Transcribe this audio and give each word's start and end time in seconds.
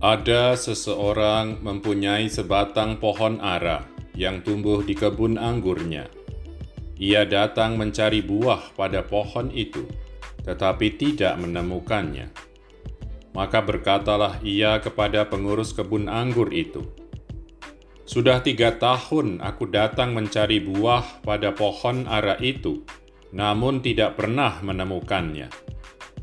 Ada 0.00 0.56
seseorang 0.56 1.60
mempunyai 1.60 2.24
sebatang 2.32 2.96
pohon 2.96 3.36
ara 3.36 3.84
yang 4.16 4.40
tumbuh 4.40 4.80
di 4.80 4.96
kebun 4.96 5.36
anggurnya. 5.36 6.08
Ia 6.96 7.28
datang 7.28 7.76
mencari 7.76 8.24
buah 8.24 8.72
pada 8.80 9.04
pohon 9.04 9.52
itu, 9.52 9.84
tetapi 10.48 10.96
tidak 10.96 11.36
menemukannya. 11.44 12.32
Maka 13.36 13.60
berkatalah 13.60 14.40
ia 14.40 14.80
kepada 14.80 15.28
pengurus 15.28 15.76
kebun 15.76 16.08
anggur 16.08 16.48
itu, 16.48 16.80
"Sudah 18.08 18.40
tiga 18.40 18.80
tahun 18.80 19.44
aku 19.44 19.68
datang 19.68 20.16
mencari 20.16 20.64
buah 20.64 21.20
pada 21.20 21.52
pohon 21.52 22.08
ara 22.08 22.40
itu, 22.40 22.88
namun 23.36 23.84
tidak 23.84 24.16
pernah 24.16 24.64
menemukannya. 24.64 25.52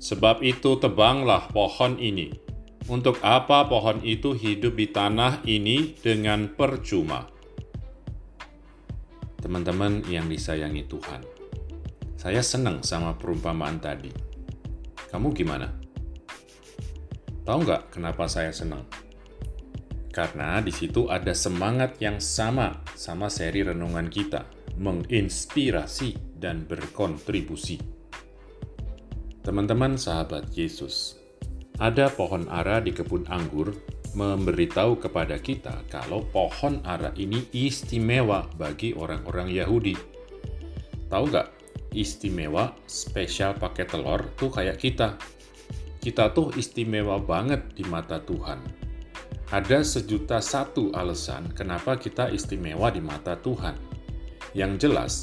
Sebab 0.00 0.40
itu, 0.40 0.80
tebanglah 0.80 1.52
pohon 1.52 2.00
ini." 2.00 2.47
Untuk 2.88 3.20
apa 3.20 3.68
pohon 3.68 4.00
itu 4.00 4.32
hidup 4.32 4.72
di 4.72 4.88
tanah 4.88 5.44
ini 5.44 5.92
dengan 6.00 6.48
percuma? 6.48 7.28
Teman-teman 9.44 10.08
yang 10.08 10.24
disayangi 10.24 10.88
Tuhan, 10.88 11.20
saya 12.16 12.40
senang 12.40 12.80
sama 12.80 13.12
perumpamaan 13.12 13.76
tadi. 13.76 14.08
Kamu 15.12 15.36
gimana? 15.36 15.68
Tahu 17.44 17.58
nggak 17.60 17.92
kenapa 17.92 18.24
saya 18.24 18.56
senang? 18.56 18.88
Karena 20.08 20.56
di 20.64 20.72
situ 20.72 21.12
ada 21.12 21.36
semangat 21.36 22.00
yang 22.00 22.16
sama 22.16 22.88
sama 22.96 23.28
seri 23.28 23.68
renungan 23.68 24.08
kita, 24.08 24.48
menginspirasi 24.80 26.40
dan 26.40 26.64
berkontribusi. 26.64 27.76
Teman-teman 29.44 30.00
sahabat 30.00 30.48
Yesus, 30.56 31.17
ada 31.78 32.10
pohon 32.10 32.42
ara 32.50 32.82
di 32.82 32.90
kebun 32.90 33.22
anggur 33.30 33.70
memberitahu 34.18 34.98
kepada 34.98 35.38
kita 35.38 35.86
kalau 35.86 36.26
pohon 36.26 36.82
ara 36.82 37.14
ini 37.14 37.46
istimewa 37.54 38.50
bagi 38.58 38.90
orang-orang 38.98 39.54
Yahudi. 39.54 39.94
Tahu 41.06 41.24
nggak? 41.30 41.48
Istimewa, 41.94 42.74
spesial 42.84 43.56
pakai 43.56 43.86
telur 43.88 44.20
tuh 44.34 44.50
kayak 44.50 44.76
kita. 44.76 45.16
Kita 46.02 46.34
tuh 46.34 46.52
istimewa 46.58 47.16
banget 47.22 47.72
di 47.78 47.86
mata 47.86 48.18
Tuhan. 48.20 48.60
Ada 49.48 49.80
sejuta 49.80 50.44
satu 50.44 50.92
alasan 50.92 51.56
kenapa 51.56 51.96
kita 51.96 52.28
istimewa 52.28 52.92
di 52.92 53.00
mata 53.00 53.38
Tuhan. 53.38 53.78
Yang 54.52 54.72
jelas, 54.84 55.14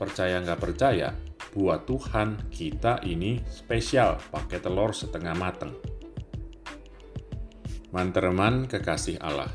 percaya 0.00 0.40
nggak 0.40 0.60
percaya, 0.62 1.12
buat 1.52 1.84
Tuhan 1.84 2.48
kita 2.48 3.04
ini 3.04 3.44
spesial 3.44 4.16
pakai 4.32 4.58
telur 4.64 4.96
setengah 4.96 5.36
mateng. 5.36 5.93
Mantereman 7.94 8.66
kekasih 8.66 9.22
Allah. 9.22 9.54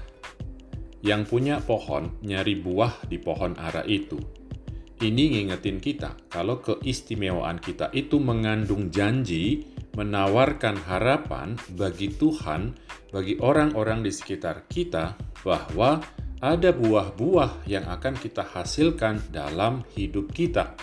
Yang 1.03 1.21
punya 1.27 1.59
pohon 1.59 2.15
nyari 2.23 2.55
buah 2.55 3.03
di 3.03 3.19
pohon 3.19 3.59
ara 3.59 3.83
itu. 3.83 4.15
Ini 4.99 5.35
ngingetin 5.35 5.83
kita 5.83 6.15
kalau 6.31 6.63
keistimewaan 6.63 7.59
kita 7.59 7.91
itu 7.91 8.15
mengandung 8.15 8.87
janji, 8.87 9.67
menawarkan 9.91 10.79
harapan 10.87 11.59
bagi 11.75 12.15
Tuhan, 12.15 12.79
bagi 13.11 13.35
orang-orang 13.43 14.07
di 14.07 14.11
sekitar 14.15 14.71
kita 14.71 15.19
bahwa 15.43 15.99
ada 16.39 16.71
buah-buah 16.71 17.67
yang 17.67 17.91
akan 17.91 18.15
kita 18.15 18.47
hasilkan 18.55 19.35
dalam 19.35 19.83
hidup 19.99 20.31
kita. 20.31 20.79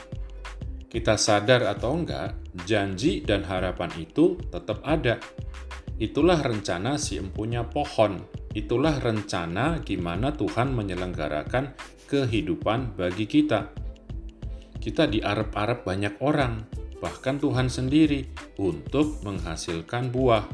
Kita 0.92 1.16
sadar 1.16 1.64
atau 1.72 1.96
enggak, 1.96 2.36
janji 2.68 3.24
dan 3.24 3.48
harapan 3.48 3.88
itu 3.96 4.36
tetap 4.52 4.84
ada 4.84 5.16
Itulah 5.96 6.44
rencana 6.44 7.00
si 7.00 7.16
empunya 7.16 7.64
pohon. 7.64 8.20
Itulah 8.52 9.00
rencana 9.00 9.80
gimana 9.80 10.28
Tuhan 10.36 10.76
menyelenggarakan 10.76 11.72
kehidupan 12.04 13.00
bagi 13.00 13.24
kita. 13.24 13.72
Kita 14.76 15.08
diarep-arep 15.08 15.88
banyak 15.88 16.20
orang, 16.20 16.68
bahkan 17.00 17.40
Tuhan 17.40 17.72
sendiri, 17.72 18.28
untuk 18.60 19.24
menghasilkan 19.24 20.12
buah. 20.12 20.44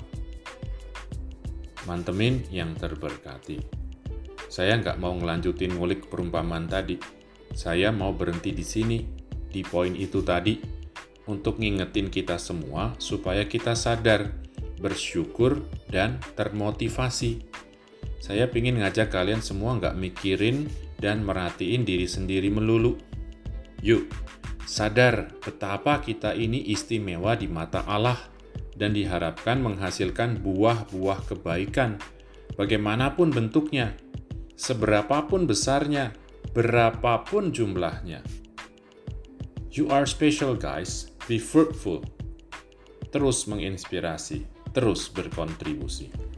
Mantemin 1.91 2.47
yang 2.55 2.79
terberkati. 2.79 3.59
Saya 4.47 4.79
nggak 4.79 5.03
mau 5.03 5.19
ngelanjutin 5.19 5.75
ngulik 5.75 6.07
perumpamaan 6.07 6.71
tadi. 6.71 7.03
Saya 7.51 7.91
mau 7.91 8.15
berhenti 8.15 8.55
di 8.55 8.63
sini, 8.63 8.99
di 9.51 9.61
poin 9.67 9.93
itu 9.93 10.23
tadi, 10.23 10.57
untuk 11.27 11.59
ngingetin 11.59 12.11
kita 12.11 12.39
semua 12.39 12.95
supaya 12.99 13.47
kita 13.47 13.75
sadar 13.79 14.42
bersyukur, 14.83 15.63
dan 15.87 16.19
termotivasi. 16.35 17.47
Saya 18.19 18.51
ingin 18.51 18.83
ngajak 18.83 19.15
kalian 19.15 19.39
semua 19.39 19.79
nggak 19.79 19.95
mikirin 19.95 20.67
dan 20.99 21.23
merhatiin 21.23 21.87
diri 21.87 22.11
sendiri 22.11 22.51
melulu. 22.51 22.99
Yuk, 23.83 24.11
sadar 24.67 25.31
betapa 25.43 26.03
kita 26.03 26.35
ini 26.35 26.71
istimewa 26.71 27.39
di 27.39 27.47
mata 27.47 27.83
Allah 27.87 28.19
dan 28.79 28.95
diharapkan 28.95 29.63
menghasilkan 29.63 30.43
buah-buah 30.43 31.27
kebaikan, 31.31 31.99
bagaimanapun 32.55 33.35
bentuknya, 33.35 33.95
seberapapun 34.55 35.51
besarnya, 35.51 36.15
berapapun 36.55 37.51
jumlahnya. 37.51 38.23
You 39.73 39.91
are 39.91 40.05
special 40.05 40.55
guys, 40.55 41.11
be 41.27 41.41
fruitful. 41.43 42.05
Terus 43.13 43.45
menginspirasi 43.45 44.52
terus 44.73 45.13
berkontribusi. 45.13 46.32